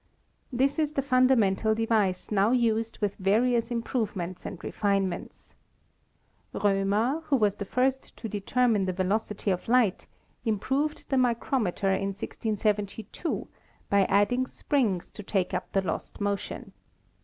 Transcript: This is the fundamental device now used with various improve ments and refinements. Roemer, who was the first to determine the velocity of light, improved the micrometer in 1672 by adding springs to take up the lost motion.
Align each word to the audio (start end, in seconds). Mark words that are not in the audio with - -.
This 0.51 0.79
is 0.79 0.93
the 0.93 1.03
fundamental 1.03 1.75
device 1.75 2.31
now 2.31 2.49
used 2.49 2.97
with 3.01 3.13
various 3.17 3.69
improve 3.69 4.15
ments 4.15 4.47
and 4.47 4.57
refinements. 4.63 5.53
Roemer, 6.53 7.21
who 7.25 7.35
was 7.35 7.57
the 7.57 7.65
first 7.65 8.17
to 8.17 8.27
determine 8.27 8.85
the 8.85 8.93
velocity 8.93 9.51
of 9.51 9.67
light, 9.67 10.07
improved 10.43 11.07
the 11.11 11.19
micrometer 11.19 11.91
in 11.91 12.07
1672 12.13 13.47
by 13.91 14.05
adding 14.05 14.47
springs 14.47 15.07
to 15.11 15.21
take 15.21 15.53
up 15.53 15.71
the 15.71 15.83
lost 15.83 16.19
motion. 16.19 16.73